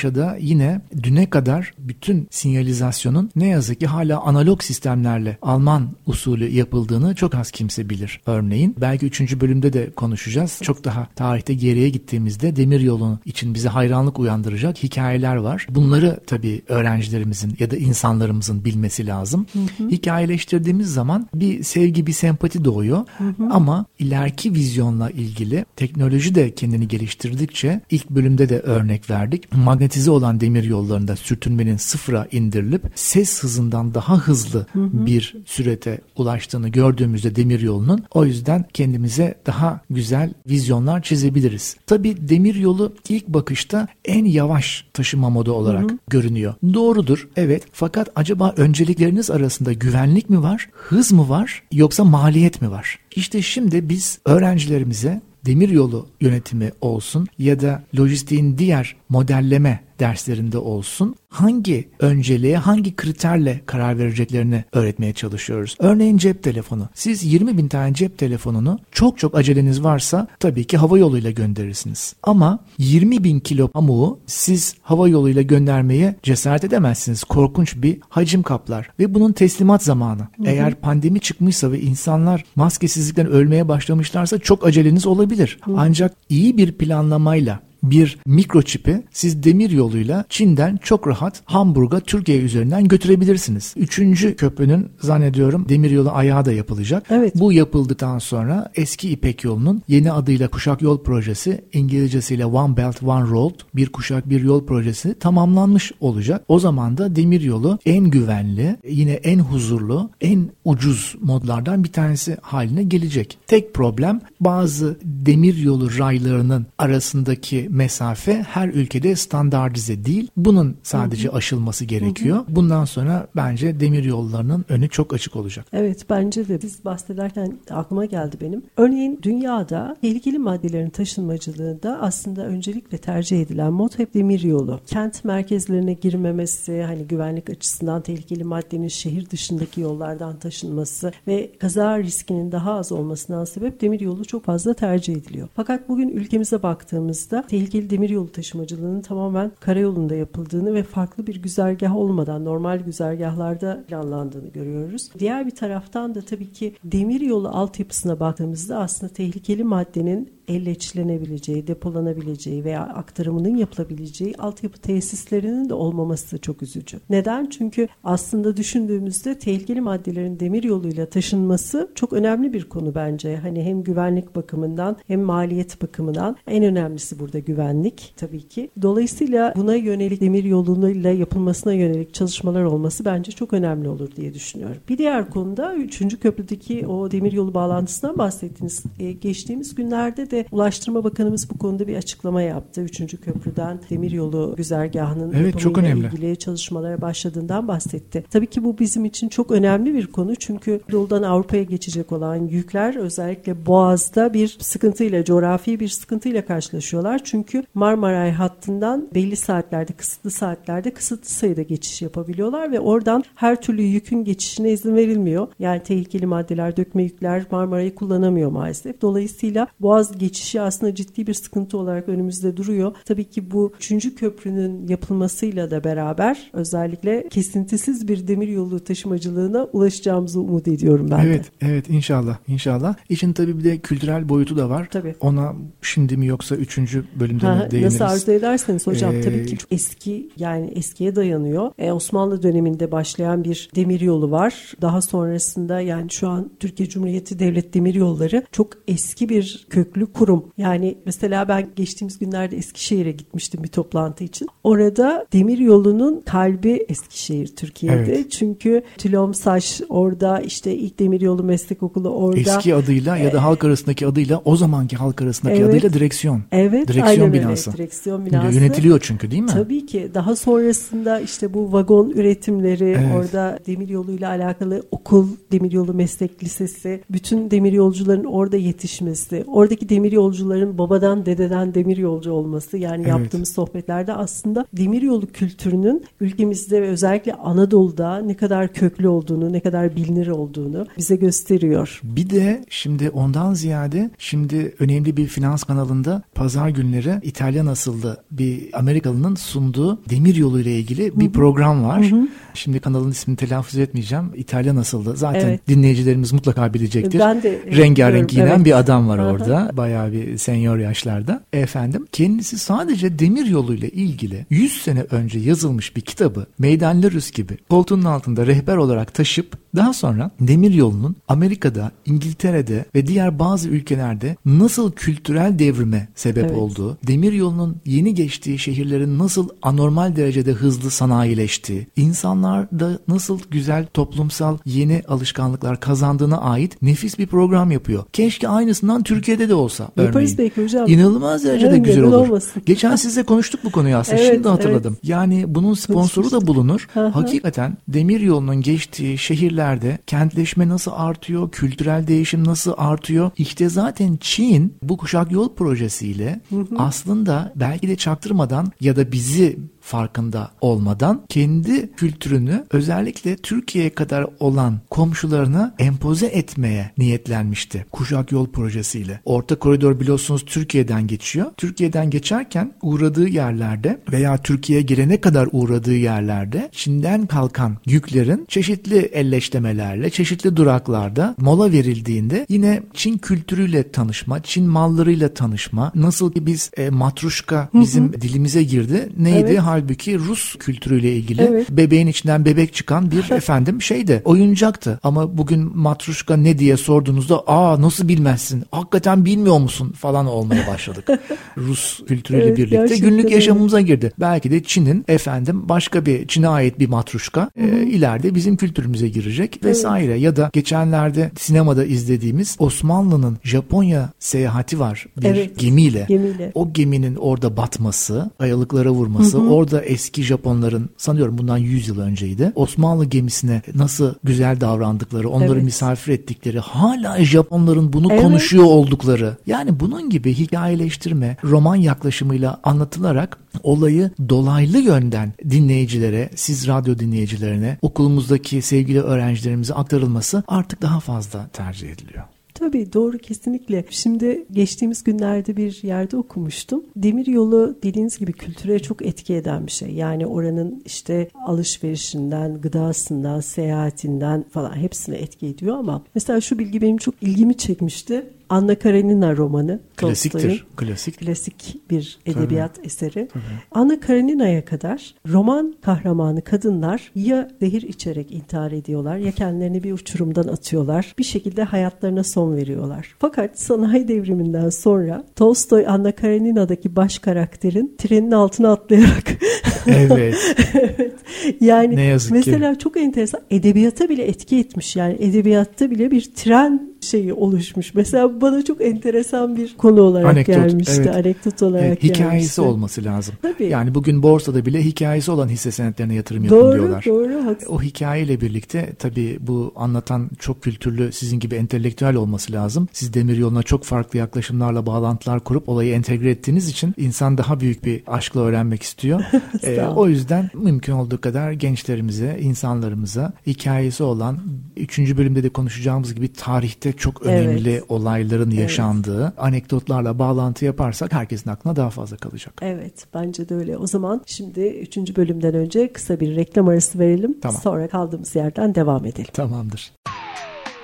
[0.04, 7.16] Haydarpaşa'da yine düne kadar bütün sinyalizasyonun ne yazık ki hala analog sistemlerle Alman usulü yapıldığını
[7.16, 8.22] çok az kimse bilir.
[8.26, 9.42] Örneğin belki 3.
[9.42, 10.60] bölümde de konuşacağız.
[10.64, 15.68] Çok daha tarihte geriye gittiğimizde demir yolu için bize hayranlık uyandıracak hikayeler var.
[15.70, 19.46] Bunları tabii öğrencilerimizin ya da insanlarımızın bilmesi lazım.
[19.54, 19.90] Hı hı.
[19.90, 23.06] Hikayeleştirdiğimiz zaman bir sevgi, bir sempati doğuyor.
[23.18, 23.50] Hı hı.
[23.52, 29.54] Ama ileriki vizyonla ilgili teknoloji de kendini geliştirdikçe ilk bölümde de örnek verdik.
[29.94, 35.06] Magnetize olan demir yollarında sürtünmenin sıfıra indirilip ses hızından daha hızlı hı hı.
[35.06, 41.76] bir sürete ulaştığını gördüğümüzde demir yolunun o yüzden kendimize daha güzel vizyonlar çizebiliriz.
[41.88, 45.98] Tabi demir yolu ilk bakışta en yavaş taşıma modu olarak hı hı.
[46.10, 46.54] görünüyor.
[46.74, 52.72] Doğrudur evet fakat acaba öncelikleriniz arasında güvenlik mi var, hız mı var yoksa maliyet mi
[52.72, 53.00] var?
[53.16, 61.90] İşte şimdi biz öğrencilerimize demiryolu yönetimi olsun ya da lojistiğin diğer modelleme derslerinde olsun hangi
[62.00, 65.76] önceliğe hangi kriterle karar vereceklerini öğretmeye çalışıyoruz.
[65.80, 66.90] Örneğin cep telefonu.
[66.94, 72.16] Siz 20 bin tane cep telefonunu çok çok aceleniz varsa tabii ki hava yoluyla gönderirsiniz.
[72.24, 77.24] Ama 20 bin kilo pamuğu siz hava yoluyla göndermeye cesaret edemezsiniz.
[77.24, 80.22] Korkunç bir hacim kaplar ve bunun teslimat zamanı.
[80.22, 80.48] Hı hı.
[80.48, 85.60] Eğer pandemi çıkmışsa ve insanlar maskesizlikten ölmeye başlamışlarsa çok aceleniz olabilir.
[85.64, 85.74] Hı.
[85.78, 92.88] Ancak iyi bir planlamayla bir mikroçipi siz demir yoluyla Çin'den çok rahat Hamburg'a Türkiye üzerinden
[92.88, 93.74] götürebilirsiniz.
[93.78, 97.06] Üçüncü köprünün zannediyorum demir yolu ayağı da yapılacak.
[97.10, 97.36] Evet.
[97.36, 103.30] Bu yapıldıktan sonra eski İpek yolunun yeni adıyla Kuşak Yol Projesi İngilizcesiyle One Belt One
[103.30, 106.44] Road bir kuşak bir yol projesi tamamlanmış olacak.
[106.48, 112.38] O zaman da demir yolu en güvenli, yine en huzurlu, en ucuz modlardan bir tanesi
[112.42, 113.38] haline gelecek.
[113.48, 120.28] Tek problem bazı demir yolu raylarının arasındaki mesafe her ülkede standartize değil.
[120.38, 122.46] Bunun sadece aşılması gerekiyor.
[122.50, 125.66] Bundan sonra bence demir yollarının önü çok açık olacak.
[125.74, 128.64] Evet bence de biz bahsederken aklıma geldi benim.
[128.78, 134.80] Örneğin dünyada tehlikeli maddelerin taşınmacılığında aslında öncelikle tercih edilen mod hep demir yolu.
[134.88, 142.52] Kent merkezlerine girmemesi, hani güvenlik açısından tehlikeli maddenin şehir dışındaki yollardan taşınması ve kaza riskinin
[142.52, 145.48] daha az olmasından sebep demir yolu çok fazla tercih ediliyor.
[145.56, 151.96] Fakat bugün ülkemize baktığımızda tehlikeli demir yolu taşımacılığının tamamen karayolunda yapıldığını ve farklı bir güzergah
[151.96, 155.10] olmadan normal güzergahlarda planlandığını görüyoruz.
[155.20, 162.64] Diğer bir taraftan da tabii ki demir yolu altyapısına baktığımızda aslında tehlikeli maddenin elleçlenebileceği, depolanabileceği
[162.64, 167.00] veya aktarımının yapılabileceği altyapı tesislerinin de olmaması çok üzücü.
[167.10, 167.46] Neden?
[167.46, 173.38] Çünkü aslında düşündüğümüzde tehlikeli maddelerin demir yoluyla taşınması çok önemli bir konu bence.
[173.38, 178.70] Hani hem güvenlik bakımından hem maliyet bakımından en önemlisi burada güvenlik tabii ki.
[178.82, 184.78] Dolayısıyla buna yönelik demir yoluyla yapılmasına yönelik çalışmalar olması bence çok önemli olur diye düşünüyorum.
[184.90, 186.20] Bir diğer konuda 3.
[186.20, 188.84] köprüdeki o demir yolu bağlantısından bahsettiniz.
[189.00, 192.82] Ee, geçtiğimiz günlerde de Ulaştırma Bakanımız bu konuda bir açıklama yaptı.
[192.82, 196.08] Üçüncü köprüden demiryolu güzergahının evet, çok önemli.
[196.08, 198.24] ilgili çalışmalara başladığından bahsetti.
[198.32, 200.36] Tabii ki bu bizim için çok önemli bir konu.
[200.36, 207.22] Çünkü yoldan Avrupa'ya geçecek olan yükler özellikle Boğaz'da bir sıkıntıyla, coğrafi bir sıkıntıyla karşılaşıyorlar.
[207.24, 213.82] Çünkü Marmaray hattından belli saatlerde, kısıtlı saatlerde kısıtlı sayıda geçiş yapabiliyorlar ve oradan her türlü
[213.82, 215.48] yükün geçişine izin verilmiyor.
[215.60, 219.02] Yani tehlikeli maddeler, dökme yükler Marmaray'ı kullanamıyor maalesef.
[219.02, 222.96] Dolayısıyla Boğaz geçişi aslında ciddi bir sıkıntı olarak önümüzde duruyor.
[223.06, 230.40] Tabii ki bu üçüncü köprünün yapılmasıyla da beraber özellikle kesintisiz bir demir yolu taşımacılığına ulaşacağımızı
[230.40, 231.68] umut ediyorum ben evet, de.
[231.68, 232.96] Evet, inşallah, inşallah.
[233.10, 234.88] İşin tabii bir de kültürel boyutu da var.
[234.92, 235.16] Tabii.
[235.20, 238.00] Ona şimdi mi yoksa üçüncü bölümde ha, mi değiniriz?
[238.00, 241.72] Nasıl arzu ederseniz hocam Ee, tabii ki eski yani eskiye dayanıyor.
[241.78, 244.74] E, Osmanlı döneminde başlayan bir demir yolu var.
[244.82, 250.46] Daha sonrasında yani şu an Türkiye Cumhuriyeti Devlet Demir Yolları çok eski bir köklü kurum.
[250.58, 254.48] Yani mesela ben geçtiğimiz günlerde Eskişehir'e gitmiştim bir toplantı için.
[254.64, 257.98] Orada demir yolunun kalbi Eskişehir Türkiye'de.
[257.98, 258.32] Evet.
[258.32, 262.40] Çünkü Tülomsaş orada işte ilk demir yolu meslek okulu orada.
[262.40, 265.70] Eski adıyla ya da halk arasındaki adıyla o zamanki halk arasındaki Evet.
[265.70, 266.42] adıyla direksiyon.
[266.52, 267.70] Evet, direksiyon aynen binası.
[267.70, 267.78] öyle.
[267.78, 268.58] Direksiyon binası.
[268.58, 269.50] Yönetiliyor çünkü değil mi?
[269.50, 270.12] Tabii ki.
[270.14, 273.16] Daha sonrasında işte bu vagon üretimleri, Evet.
[273.16, 281.74] orada demiryoluyla alakalı okul, demiryolu meslek lisesi, bütün demiryolcuların orada yetişmesi, oradaki demiryolcuların babadan dededen
[281.74, 283.08] demiryolcu olması yani Evet.
[283.08, 289.96] yaptığımız sohbetlerde aslında demiryolu kültürünün ülkemizde ve özellikle Anadolu'da ne kadar köklü olduğunu, ne kadar
[289.96, 292.00] bilinir olduğunu bize gösteriyor.
[292.04, 298.70] Bir de şimdi ondan ziyade şimdi önemli bir finans kanalında pazar günleri İtalyan asıllı bir
[298.74, 302.12] Amerikalının sunduğu demir yolu ile ilgili bir program var.
[302.54, 304.26] Şimdi kanalın ismini telaffuz etmeyeceğim.
[304.36, 305.18] İtalyan asıllı.
[305.18, 305.68] Zaten Evet.
[305.68, 307.20] dinleyicilerimiz mutlaka bilecektir.
[307.20, 308.66] Ben de Rengarenk giyinen evet.
[308.66, 309.28] bir adam var Hı hı.
[309.28, 309.72] orada.
[309.74, 311.44] Bayağı bir senyor yaşlarda.
[311.54, 317.58] Efendim kendisi sadece demir yolu ile ilgili 100 sene önce yazılmış bir kitabı Meydanlarus gibi
[317.70, 324.36] koltuğunun altında rehber olarak taşıp daha sonra demir yolunun Amerika'da, İngiltere'de ve diğer bazı ülkelerde
[324.46, 326.58] nasıl kültürel devrime sebep Evet.
[326.58, 334.58] olduğu, demir yolunun yeni geçtiği şehirlerin nasıl anormal derecede hızlı sanayileştiği, insanlarda nasıl güzel toplumsal
[334.66, 338.04] yeni alışkanlıklar kazandığına ait nefis bir program yapıyor.
[338.14, 339.83] Keşke aynısından Türkiye'de de olsa.
[339.98, 340.38] Yaparız örneğin.
[340.38, 340.90] belki hocam.
[340.90, 342.28] İnanılmaz derecede Evet, güzel olur.
[342.28, 342.64] olmasın?
[342.66, 344.20] Geçen sizle konuştuk bu konuyu aslında.
[344.22, 344.98] Evet, Şimdi hatırladım.
[345.04, 346.88] Yani bunun sponsoru da bulunur.
[346.94, 347.08] Hı hı.
[347.08, 353.32] Hakikaten demir yolunun geçtiği şehirlerde kentleşme nasıl artıyor, kültürel değişim nasıl artıyor?
[353.38, 356.42] İşte zaten Çin bu kuşak yol projesiyle
[356.78, 364.80] aslında belki de çaktırmadan ya da bizi farkında olmadan kendi kültürünü özellikle Türkiye'ye kadar olan
[364.90, 367.86] komşularına empoze etmeye niyetlenmişti.
[367.92, 369.20] Kuşak Yol projesiyle.
[369.26, 371.52] Orta koridor biliyorsunuz Türkiye'den geçiyor.
[371.58, 380.10] Türkiye'den geçerken uğradığı yerlerde veya Türkiye'ye girene kadar uğradığı yerlerde Çin'den kalkan yüklerin çeşitli elleşlemelerle,
[380.10, 386.90] çeşitli duraklarda mola verildiğinde yine Çin kültürüyle tanışma, Çin mallarıyla tanışma, nasıl ki biz e,
[386.90, 389.10] matruşka bizim dilimize girdi.
[389.18, 389.48] Neydi?
[389.50, 389.62] Evet.
[389.74, 391.70] Halbuki Rus kültürüyle ilgili evet.
[391.70, 394.22] bebeğin içinden bebek çıkan bir efendim şeydi.
[394.26, 395.00] Oyuncaktı.
[395.04, 398.64] Ama bugün matruşka ne diye sorduğunuzda aa nasıl bilmezsin?
[398.72, 399.92] Hakikaten bilmiyor musun?
[399.92, 401.08] falan olmaya başladık.
[401.58, 404.12] Rus kültürüyle evet, birlikte günlük yaşamımıza girdi.
[404.20, 409.54] Belki de Çin'in efendim başka bir Çin'e ait bir matruşka e, ileride bizim kültürümüze girecek
[409.54, 409.66] evet.
[409.66, 410.18] vesaire.
[410.18, 416.06] Ya da geçenlerde sinemada izlediğimiz Osmanlı'nın Japonya seyahati var bir evet, gemiyle.
[416.10, 416.52] gemiyle.
[416.56, 419.54] O geminin orada batması, ayalıklara vurması, hı hı.
[419.64, 422.52] Orada eski Japonların sanıyorum bundan 100 yıl önceydi.
[422.56, 425.64] Osmanlı gemisine nasıl güzel davrandıkları, onları evet.
[425.64, 428.22] misafir ettikleri, hala Japonların bunu evet.
[428.22, 429.38] konuşuyor oldukları.
[429.46, 438.62] Yani bunun gibi hikayeleştirme, roman yaklaşımıyla anlatılarak olayı dolaylı yönden dinleyicilere, siz radyo dinleyicilerine, okulumuzdaki
[438.62, 442.24] sevgili öğrencilerimize aktarılması artık daha fazla tercih ediliyor.
[442.54, 443.86] Tabii doğru kesinlikle.
[443.90, 446.84] Şimdi geçtiğimiz günlerde bir yerde okumuştum.
[446.96, 449.90] Demir yolu dediğiniz gibi kültüre çok etki eden bir şey.
[449.90, 456.98] Yani oranın işte alışverişinden, gıdasından, seyahatinden falan hepsine etki ediyor ama mesela şu bilgi benim
[456.98, 458.26] çok ilgimi çekmişti.
[458.54, 459.80] Anna Karenina romanı.
[459.96, 460.66] Klasiktir.
[460.76, 461.20] Klasik.
[461.20, 462.86] Klasik bir edebiyat Tabii.
[462.86, 463.28] eseri.
[463.28, 463.44] Tabii.
[463.72, 470.48] Anna Karenina'ya kadar roman kahramanı kadınlar ya zehir içerek intihar ediyorlar ya kendilerini bir uçurumdan
[470.48, 471.16] atıyorlar.
[471.20, 473.16] Bir şekilde hayatlarına son veriyorlar.
[473.20, 479.24] Fakat sanayi devriminden sonra Tolstoy Anna Karenina'daki baş karakterin trenin altına atlayarak
[479.88, 480.56] Evet.
[480.74, 481.14] evet.
[481.62, 482.80] Yani ne yazık mesela ki.
[482.80, 484.96] çok enteresan edebiyata bile etki etmiş.
[484.96, 487.94] Yani edebiyatta bile bir tren şeyi oluşmuş.
[487.94, 491.02] Mesela bana çok enteresan bir konu olarak Anekdot, gelmişti.
[491.06, 491.16] Evet.
[491.16, 492.62] Anekdot olarak evet, hikayesi gelmişti.
[492.62, 493.36] olması lazım.
[493.42, 493.66] Tabii.
[493.66, 497.06] Yani bugün borsada bile hikayesi olan hisse senetlerine yatırım yapın doğru, diyorlar.
[497.06, 497.74] Doğru, haklısın.
[497.74, 502.88] O hikayeyle birlikte tabii bu anlatan çok kültürlü sizin gibi entelektüel olması lazım.
[502.94, 507.86] Siz demir yoluna çok farklı yaklaşımlarla bağlantılar kurup olayı entegre ettiğiniz için insan daha büyük
[507.86, 509.24] bir aşkla öğrenmek istiyor.
[509.64, 514.40] ee, o yüzden mümkün olduğu kadar gençlerimize, insanlarımıza hikayesi olan,
[514.78, 517.84] üçüncü bölümde de konuşacağımız gibi tarihte çok önemli evet.
[517.90, 519.34] olayların yaşandığı evet.
[519.38, 522.54] anekdotlarla bağlantı yaparsak herkesin aklına daha fazla kalacak.
[522.62, 523.78] Evet bence de öyle.
[523.78, 527.40] O zaman şimdi üçüncü bölümden önce kısa bir reklam arası verelim.
[527.42, 527.62] Tamam.
[527.62, 529.32] Sonra kaldığımız yerden devam edelim.
[529.34, 529.92] Tamamdır.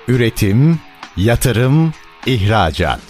[0.08, 0.78] Üretim,
[1.16, 1.92] yatırım,
[2.26, 3.00] ihracat.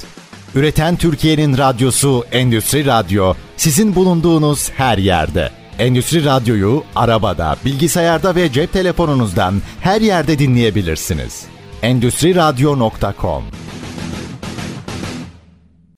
[0.55, 5.51] Üreten Türkiye'nin radyosu Endüstri Radyo sizin bulunduğunuz her yerde.
[5.79, 11.50] Endüstri Radyo'yu arabada, bilgisayarda ve cep telefonunuzdan her yerde dinleyebilirsiniz
[11.83, 13.43] endüstriradyo.com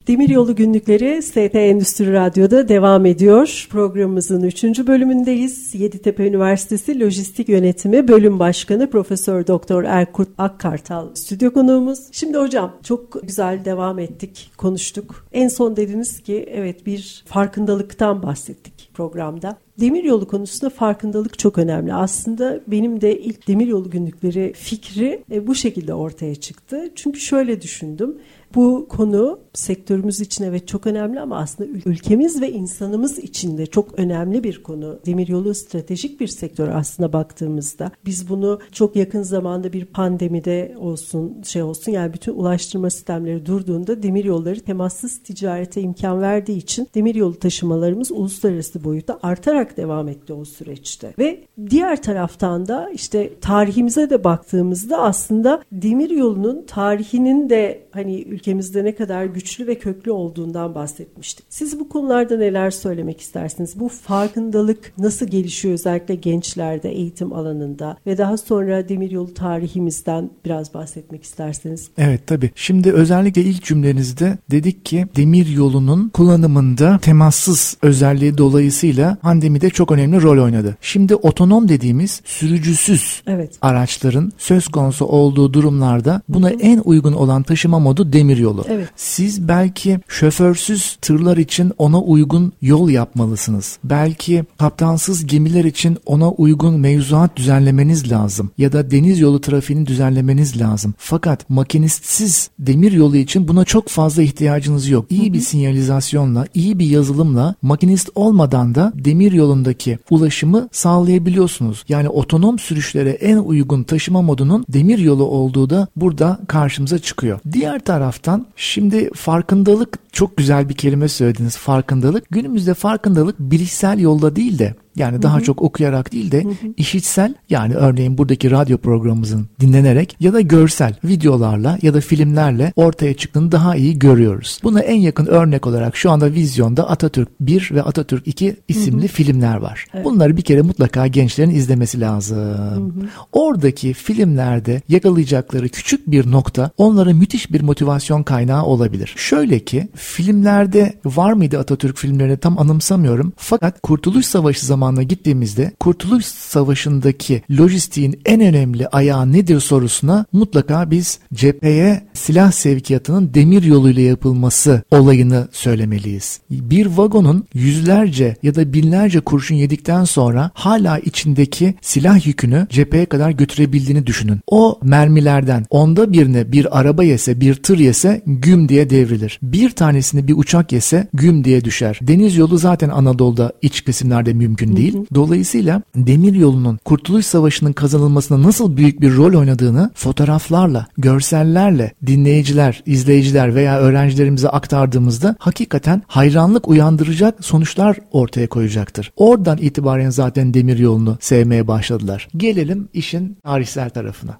[0.07, 3.67] Demiryolu günlükleri ST Endüstri Radyo'da devam ediyor.
[3.69, 4.63] Programımızın 3.
[4.63, 5.75] bölümündeyiz.
[5.75, 11.99] Yeditepe Üniversitesi Lojistik Yönetimi Bölüm Başkanı Profesör Doktor Erkurt Akkartal stüdyo konuğumuz.
[12.11, 15.25] Şimdi hocam çok güzel devam ettik, konuştuk.
[15.33, 19.57] En son dediniz ki evet bir farkındalıktan bahsettik programda.
[19.79, 21.93] Demiryolu konusunda farkındalık çok önemli.
[21.93, 26.91] Aslında benim de ilk demiryolu günlükleri fikri e, bu şekilde ortaya çıktı.
[26.95, 28.17] Çünkü şöyle düşündüm.
[28.55, 33.99] Bu konu sektörümüz için evet çok önemli ama aslında ülkemiz ve insanımız için de çok
[33.99, 34.99] önemli bir konu.
[35.05, 37.91] Demiryolu stratejik bir sektör aslında baktığımızda.
[38.05, 44.03] Biz bunu çok yakın zamanda bir pandemide olsun şey olsun yani bütün ulaştırma sistemleri durduğunda
[44.03, 51.13] demiryolları temassız ticarete imkan verdiği için demiryolu taşımalarımız uluslararası boyutta artarak devam etti o süreçte.
[51.19, 58.95] Ve diğer taraftan da işte tarihimize de baktığımızda aslında demiryolunun tarihinin de hani ülkemizde ne
[58.95, 61.45] kadar güçlü ve köklü olduğundan bahsetmiştik.
[61.49, 63.79] Siz bu konularda neler söylemek istersiniz?
[63.79, 71.23] Bu farkındalık nasıl gelişiyor özellikle gençlerde eğitim alanında ve daha sonra demiryolu tarihimizden biraz bahsetmek
[71.23, 71.89] isterseniz.
[71.97, 72.51] Evet tabii.
[72.55, 80.21] Şimdi özellikle ilk cümlenizde dedik ki demir yolunun kullanımında temassız özelliği dolayısıyla pandemide çok önemli
[80.21, 80.77] rol oynadı.
[80.81, 83.57] Şimdi otonom dediğimiz sürücüsüz evet.
[83.61, 86.59] araçların söz konusu olduğu durumlarda buna Hı-hı.
[86.59, 88.65] en uygun olan taşıma modu demir yolu.
[88.69, 88.89] Evet.
[88.95, 93.77] Siz belki şoförsüz tırlar için ona uygun yol yapmalısınız.
[93.83, 98.51] Belki kaptansız gemiler için ona uygun mevzuat düzenlemeniz lazım.
[98.57, 100.93] Ya da deniz yolu trafiğini düzenlemeniz lazım.
[100.97, 105.05] Fakat makinistsiz demir yolu için buna çok fazla ihtiyacınız yok.
[105.09, 111.83] İyi bir sinyalizasyonla, iyi bir yazılımla makinist olmadan da demir yolundaki ulaşımı sağlayabiliyorsunuz.
[111.89, 117.39] Yani otonom sürüşlere en uygun taşıma modunun demir yolu olduğu da burada karşımıza çıkıyor.
[117.51, 122.29] Diğer taraftan şimdi farkındalık çok güzel bir kelime söylediniz farkındalık.
[122.29, 126.43] Günümüzde farkındalık bilişsel yolda değil de yani daha çok okuyarak değil de
[126.77, 133.13] işitsel yani örneğin buradaki radyo programımızın dinlenerek ya da görsel videolarla ya da filmlerle ortaya
[133.13, 134.59] çıktığını daha iyi görüyoruz.
[134.63, 139.55] Buna en yakın örnek olarak şu anda vizyonda Atatürk 1 ve Atatürk 2 isimli filmler
[139.55, 139.85] var.
[140.03, 143.09] Bunları bir kere mutlaka gençlerin izlemesi lazım.
[143.31, 149.13] Oradaki filmlerde yakalayacakları küçük bir nokta onlara müthiş bir motivasyon kaynağı olabilir.
[149.17, 153.33] Şöyle ki filmlerde var mıydı Atatürk filmlerini tam anımsamıyorum.
[153.37, 161.19] Fakat Kurtuluş Savaşı zamanına gittiğimizde Kurtuluş Savaşı'ndaki lojistiğin en önemli ayağı nedir sorusuna mutlaka biz
[161.33, 166.39] cepheye silah sevkiyatının demir yoluyla yapılması olayını söylemeliyiz.
[166.49, 173.31] Bir vagonun yüzlerce ya da binlerce kurşun yedikten sonra hala içindeki silah yükünü cepheye kadar
[173.31, 174.39] götürebildiğini düşünün.
[174.47, 179.39] O mermilerden onda birini bir araba yese bir tır yese güm diye devrilir.
[179.41, 181.99] Bir tanesini bir uçak yese güm diye düşer.
[182.01, 184.97] Deniz yolu zaten Anadolu'da iç kesimlerde mümkün değil.
[185.15, 193.55] Dolayısıyla demir yolunun Kurtuluş Savaşı'nın kazanılmasına nasıl büyük bir rol oynadığını fotoğraflarla, görsellerle dinleyiciler, izleyiciler
[193.55, 199.11] veya öğrencilerimize aktardığımızda hakikaten hayranlık uyandıracak sonuçlar ortaya koyacaktır.
[199.15, 202.27] Oradan itibaren zaten demir yolunu sevmeye başladılar.
[202.37, 204.37] Gelelim işin tarihsel tarafına.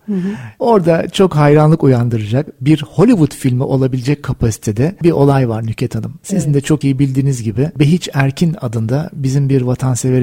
[0.60, 6.14] Orada çok hayranlık uyandıracak bir Hollywood filmi olabilecek kapasitede bir olay var Nüket Hanım.
[6.24, 9.62] Sizin de çok iyi bildiğiniz gibi Behiç Erkin adında bizim bir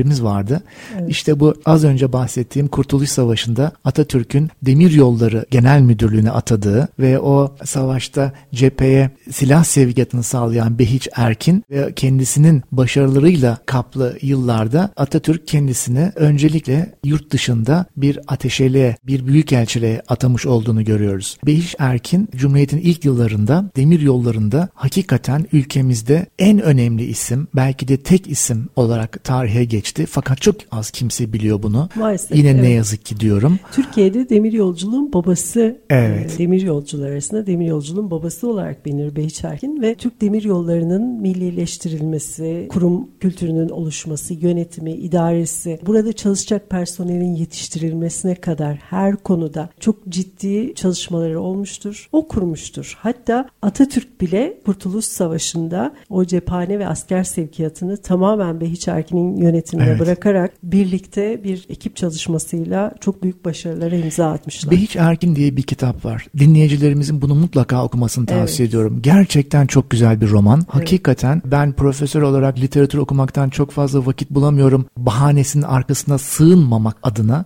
[0.01, 0.63] vatanseverimiz vardı.
[1.09, 7.55] İşte bu az önce bahsettiğim Kurtuluş Savaşı'nda Atatürk'ün Demir Yolları Genel Müdürlüğü'ne atadığı ve o
[7.65, 16.95] savaşta cepheye silah sevkiyatını sağlayan Behiç Erkin ve kendisinin başarılarıyla kaplı yıllarda Atatürk kendisini öncelikle
[17.05, 21.39] yurt dışında bir ateşeliğe, bir büyükelçiliğe atamış olduğunu görüyoruz.
[21.47, 28.27] Behiç Erkin Cumhuriyet'in ilk yıllarında demir yollarında hakikaten ülkemizde en önemli isim, belki de tek
[28.27, 29.90] isim olarak tarihe geçti.
[30.11, 31.89] Fakat çok az kimse biliyor bunu.
[31.95, 32.77] Maalesef, Yine ne evet.
[32.77, 33.59] yazık ki diyorum.
[33.73, 36.35] Türkiye'de demir yolculuğun babası, Evet.
[36.35, 41.03] e, demir yolcular arasında demir yolculuğun babası olarak bilinir Behiç Erkin ve Türk demir yollarının
[41.21, 50.75] millileştirilmesi, kurum kültürünün oluşması, yönetimi, idaresi, burada çalışacak personelin yetiştirilmesine kadar her konuda çok ciddi
[50.75, 52.09] çalışmaları olmuştur.
[52.13, 52.99] O kurmuştur.
[52.99, 59.37] Hatta Atatürk bile Kurtuluş Savaşı'nda o cephane ve asker sevkiyatını tamamen Behiç Erkin'in
[59.81, 60.01] yönetimine Evet.
[60.01, 64.71] bırakarak birlikte bir ekip çalışmasıyla çok büyük başarılara imza atmışlar.
[64.71, 66.27] Behiç Erkin diye bir kitap var.
[66.39, 68.71] Dinleyicilerimizin bunu mutlaka okumasını tavsiye Evet.
[68.75, 68.99] ediyorum.
[69.03, 70.63] Gerçekten çok güzel bir roman.
[70.69, 74.87] Hakikaten ben profesör olarak literatür okumaktan çok fazla vakit bulamıyorum.
[74.97, 77.45] Bahanesinin arkasına sığınmamak adına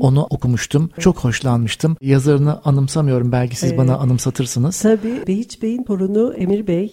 [0.00, 0.90] onu okumuştum.
[0.98, 1.96] Çok hoşlanmıştım.
[2.02, 3.32] Yazarını anımsamıyorum.
[3.32, 3.78] Belki siz Evet.
[3.78, 4.80] bana anımsatırsınız.
[4.82, 6.92] Tabii Behiç Bey'in torunu Emir Bey.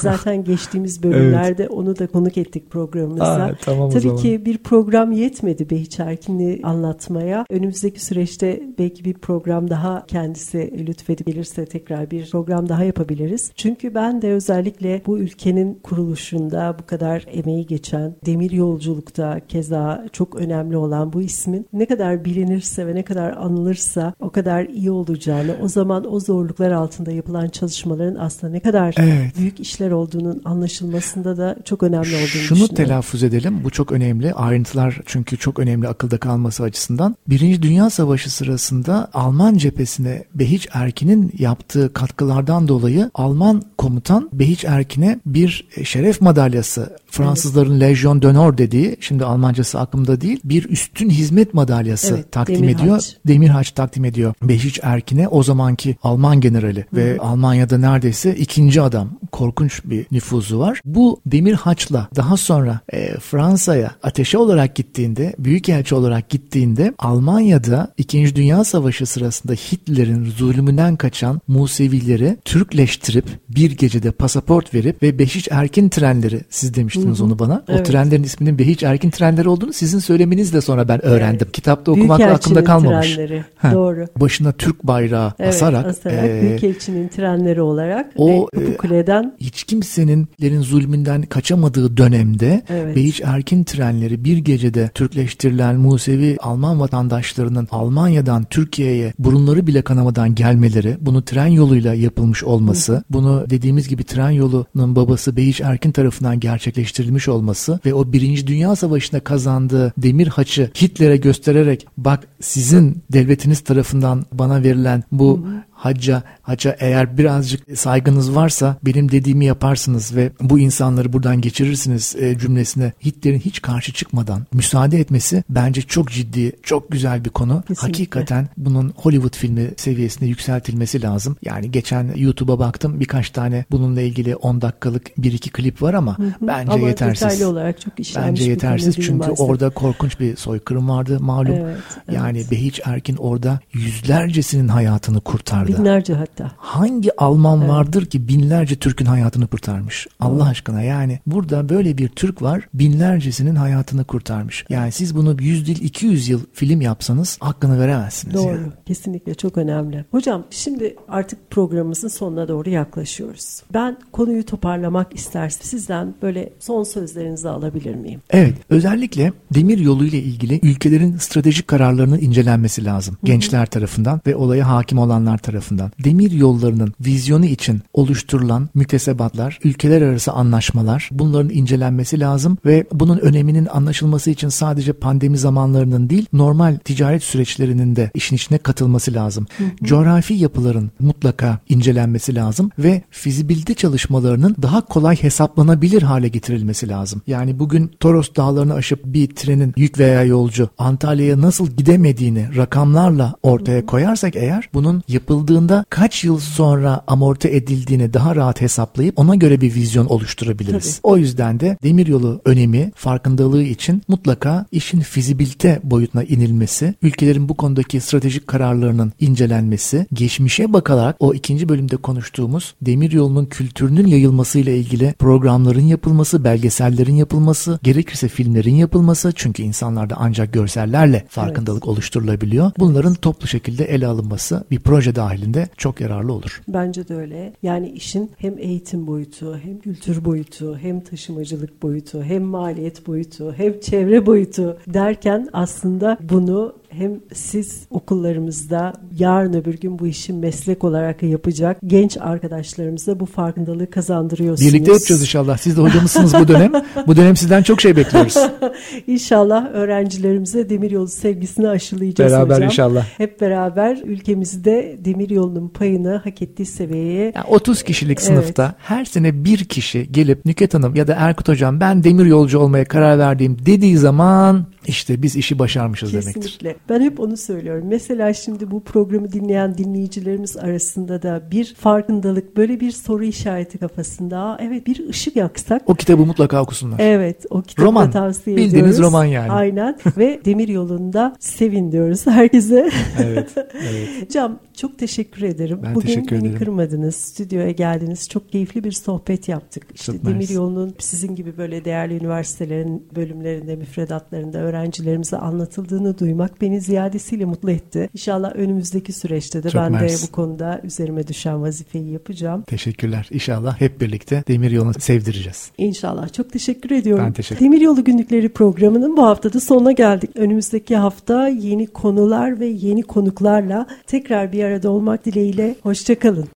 [0.00, 3.24] Zaten geçtiğimiz bölümlerde onu da konuk ettik programımıza.
[3.24, 4.16] Aa, tamam Tabii zaman.
[4.24, 7.46] Ki bir program yetmedi Behiç Erkin'i anlatmaya.
[7.50, 13.52] Önümüzdeki süreçte belki bir program daha kendisi lütfedip gelirse tekrar bir program daha yapabiliriz.
[13.56, 20.34] Çünkü ben de özellikle bu ülkenin kuruluşunda bu kadar emeği geçen demir yolculukta keza çok
[20.34, 25.56] önemli olan bu ismin ne kadar bilinirse ve ne kadar anılırsa o kadar iyi olacağını,
[25.62, 29.38] o zaman o zorluklar altında yapılan çalışmaların aslında ne kadar Evet.
[29.38, 32.74] büyük işler olduğunun anlaşılmasında da çok önemli olduğunu Şunu düşünüyorum.
[32.76, 33.60] telaffuz edelim.
[33.64, 34.03] Bu çok önemli.
[34.34, 37.16] Ayrıntılar çünkü çok önemli akılda kalması açısından.
[37.28, 45.20] Birinci Dünya Savaşı sırasında Alman cephesine Behiç Erkin'in yaptığı katkılardan dolayı Alman komutan Behiç Erkin'e
[45.26, 52.14] bir şeref madalyası Fransızların Legion d'honneur dediği şimdi Almancası aklımda değil bir üstün hizmet madalyası
[52.14, 52.94] Evet, takdim Demir ediyor.
[52.94, 53.16] Haç.
[53.26, 54.34] Demir Haç takdim ediyor.
[54.42, 59.08] Behiç Erkin'e o zamanki Alman generali ve Almanya'da neredeyse ikinci adam.
[59.32, 60.80] Korkunç bir nüfuzu var.
[60.84, 68.36] Bu Demir Haç'la daha sonra e, Fransa'ya ateşe olarak gittiğinde, büyükelçi olarak gittiğinde Almanya'da 2.
[68.36, 75.88] Dünya Savaşı sırasında Hitler'in zulmünden kaçan Musevileri Türkleştirip bir gecede pasaport verip ve Behiç Erkin
[75.88, 77.54] trenleri siz demiştiniz onu bana.
[77.68, 77.86] O Evet.
[77.86, 81.48] trenlerin isminin Behiç Erkin trenleri olduğunu sizin söylemenizle sonra ben öğrendim.
[81.52, 83.14] Kitapta okumak aklımda kalmamış.
[83.14, 83.44] trenleri.
[83.56, 83.72] Ha.
[83.72, 84.06] Doğru.
[84.16, 89.64] Başına Türk bayrağı Evet, asarak, asarak e, Büyükelçinin trenleri olarak o, ve bu kuleden hiç
[89.64, 90.28] kimsenin
[90.62, 92.96] zulmünden kaçamadığı dönemde Evet.
[92.96, 100.96] Behiç Erkin trenleri bir gecede Türkleştirilen Musevi Alman vatandaşlarının Almanya'dan Türkiye'ye burunları bile kanamadan gelmeleri,
[101.00, 107.28] bunu tren yoluyla yapılmış olması, bunu dediğimiz gibi tren yolunun babası Behiç Erkin tarafından geliştirilmiş
[107.28, 114.24] olması ve o Birinci Dünya Savaşı'nda kazandığı demir haçı Hitler'e göstererek bak sizin devletiniz tarafından
[114.32, 115.46] bana verilen bu
[115.84, 122.38] hacca, hacca eğer birazcık saygınız varsa benim dediğimi yaparsınız ve bu insanları buradan geçirirsiniz e,
[122.38, 127.62] cümlesine Hitler'in hiç karşı çıkmadan müsaade etmesi bence çok ciddi, çok güzel bir konu.
[127.68, 127.86] Kesinlikle.
[127.86, 131.36] Hakikaten bunun Hollywood filmi seviyesine yükseltilmesi lazım.
[131.42, 136.18] Yani geçen YouTube'a baktım birkaç tane bununla ilgili 10 dakikalık bir iki klip var ama
[136.18, 136.32] hı hı.
[136.42, 137.42] bence ama yetersiz.
[137.42, 141.54] olarak çok Bence yetersiz çünkü orada korkunç bir soykırım vardı malum.
[141.54, 141.76] Evet,
[142.08, 142.16] evet.
[142.16, 145.73] Yani Behiç Erkin orada yüzlercesinin hayatını kurtardı.
[145.78, 146.50] Binlerce hatta.
[146.56, 147.70] Hangi Alman evet.
[147.70, 150.06] vardır ki binlerce Türk'ün hayatını kurtarmış?
[150.20, 154.64] Allah aşkına yani burada böyle bir Türk var binlercesinin hayatını kurtarmış.
[154.68, 158.34] Yani siz bunu 100 yıl 200 yıl film yapsanız hakkını veremezsiniz.
[158.34, 158.56] Doğru.
[158.56, 158.72] Yani.
[158.86, 160.04] Kesinlikle çok önemli.
[160.10, 163.62] Hocam şimdi artık programımızın sonuna doğru yaklaşıyoruz.
[163.74, 168.20] Ben konuyu toparlamak istersem sizden böyle son sözlerinizi alabilir miyim?
[168.30, 168.54] Evet.
[168.70, 173.16] Özellikle demir yolu ile ilgili ülkelerin stratejik kararlarının incelenmesi lazım.
[173.24, 180.02] Gençler tarafından ve olaya hakim olanlar tarafından tarafından demir yollarının vizyonu için oluşturulan müktesebatlar, ülkeler
[180.02, 186.78] arası anlaşmalar bunların incelenmesi lazım ve bunun öneminin anlaşılması için sadece pandemi zamanlarının değil normal
[186.84, 189.46] ticaret süreçlerinin de işin içine katılması lazım.
[189.58, 189.68] Hı hı.
[189.84, 197.22] Coğrafi yapıların mutlaka incelenmesi lazım ve fizibilite çalışmalarının daha kolay hesaplanabilir hale getirilmesi lazım.
[197.26, 203.86] Yani bugün Toros dağlarını aşıp bir trenin yük veya yolcu Antalya'ya nasıl gidemediğini rakamlarla ortaya
[203.86, 209.60] koyarsak eğer bunun yapıldığı yapıldığında kaç yıl sonra amorti edildiğini daha rahat hesaplayıp ona göre
[209.60, 211.00] bir vizyon oluşturabiliriz.
[211.02, 211.12] Tabii.
[211.12, 218.00] O yüzden de demiryolu önemi farkındalığı için mutlaka işin fizibilite boyutuna inilmesi, ülkelerin bu konudaki
[218.00, 226.44] stratejik kararlarının incelenmesi, geçmişe bakarak o ikinci bölümde konuştuğumuz demiryolunun kültürünün yayılmasıyla ilgili programların yapılması,
[226.44, 231.88] belgesellerin yapılması, gerekirse filmlerin yapılması çünkü insanlarda ancak görsellerle farkındalık evet.
[231.88, 232.70] oluşturulabiliyor.
[232.78, 236.62] Bunların toplu şekilde ele alınması bir proje dahil dahilinde çok yararlı olur.
[236.68, 237.52] Bence de öyle.
[237.62, 243.80] Yani işin hem eğitim boyutu, hem kültür boyutu, hem taşımacılık boyutu, hem maliyet boyutu, hem
[243.80, 251.22] çevre boyutu derken aslında bunu hem siz okullarımızda yarın öbür gün bu işi meslek olarak
[251.22, 254.72] yapacak genç arkadaşlarımıza bu farkındalığı kazandırıyorsunuz.
[254.72, 255.58] Birlikte yapacağız inşallah.
[255.58, 256.72] Siz de hocamızsınız bu dönem.
[257.06, 258.36] bu dönem sizden çok şey bekliyoruz.
[259.06, 262.68] İnşallah öğrencilerimize demiryolu sevgisini aşılayacağız beraber hocam.
[262.68, 263.06] inşallah.
[263.18, 267.32] Hep beraber ülkemizde demiryolunun payını hak ettiği seviyeye.
[267.34, 268.74] Yani 30 kişilik sınıfta evet.
[268.78, 273.18] her sene bir kişi gelip Nüket Hanım ya da Erkut Hocam ben demiryolcu olmaya karar
[273.18, 276.42] verdiğim dediği zaman işte biz işi başarmışız Kesinlikle.
[276.60, 276.76] demektir.
[276.88, 277.84] Ben hep onu söylüyorum.
[277.88, 284.38] Mesela şimdi bu programı dinleyen dinleyicilerimiz arasında da bir farkındalık, böyle bir soru işareti kafasında.
[284.38, 285.82] Aa, evet bir ışık yaksak.
[285.86, 286.98] O kitabı mutlaka okusunlar.
[286.98, 288.10] Evet o kitabı roman.
[288.10, 288.90] tavsiye Bildiğiniz ediyoruz.
[288.90, 289.52] Bildiğiniz roman yani.
[289.52, 292.90] Aynen ve demir yolunda sevin diyoruz herkese.
[293.22, 293.50] Evet.
[293.56, 294.30] evet.
[294.32, 295.80] Cam çok teşekkür ederim.
[295.82, 296.50] Ben Bugün teşekkür ederim.
[296.50, 297.14] beni kırmadınız.
[297.16, 298.28] Stüdyoya geldiniz.
[298.28, 299.82] Çok keyifli bir sohbet yaptık.
[299.94, 300.54] İşte çok demir nice.
[300.54, 308.08] yolunun sizin gibi böyle değerli üniversitelerin bölümlerinde, müfredatlarında öğrencilerimize anlatıldığını duymak beni ziyadesiyle mutlu etti.
[308.14, 310.22] İnşallah önümüzdeki süreçte de Çok ben mersi.
[310.22, 312.62] de bu konuda üzerime düşen vazifeyi yapacağım.
[312.62, 313.28] Teşekkürler.
[313.32, 315.70] İnşallah hep birlikte demir yolunu sevdireceğiz.
[315.78, 316.32] İnşallah.
[316.32, 317.24] Çok teşekkür ediyorum.
[317.26, 320.30] Ben teşekkür Demir Yolu Günlükleri programının bu haftada sonuna geldik.
[320.34, 325.76] Önümüzdeki hafta yeni konular ve yeni konuklarla tekrar bir arada olmak dileğiyle.
[325.82, 326.48] Hoşçakalın.